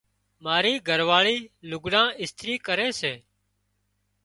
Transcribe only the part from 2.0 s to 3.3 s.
اِسترِي ڪري سي۔